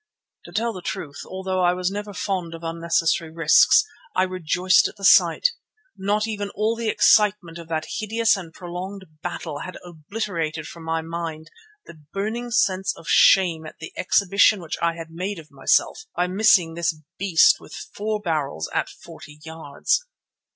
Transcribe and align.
To 0.45 0.51
tell 0.51 0.73
the 0.73 0.81
truth, 0.81 1.21
although 1.27 1.61
I 1.61 1.73
was 1.75 1.91
never 1.91 2.11
fond 2.11 2.55
of 2.55 2.63
unnecessary 2.63 3.31
risks, 3.31 3.83
I 4.15 4.23
rejoiced 4.23 4.87
at 4.87 4.95
the 4.95 5.03
sight. 5.05 5.49
Not 5.95 6.25
even 6.25 6.49
all 6.55 6.75
the 6.75 6.87
excitement 6.89 7.59
of 7.59 7.67
that 7.67 7.85
hideous 7.99 8.35
and 8.35 8.51
prolonged 8.51 9.03
battle 9.21 9.59
had 9.59 9.77
obliterated 9.85 10.65
from 10.65 10.85
my 10.85 11.03
mind 11.03 11.51
the 11.85 12.01
burning 12.13 12.49
sense 12.49 12.97
of 12.97 13.05
shame 13.07 13.63
at 13.67 13.75
the 13.79 13.93
exhibition 13.95 14.59
which 14.59 14.75
I 14.81 14.95
had 14.95 15.11
made 15.11 15.37
of 15.37 15.51
myself 15.51 16.05
by 16.15 16.25
missing 16.25 16.73
this 16.73 16.95
beast 17.19 17.57
with 17.59 17.75
four 17.75 18.19
barrels 18.19 18.67
at 18.73 18.89
forty 18.89 19.39
yards. 19.45 20.03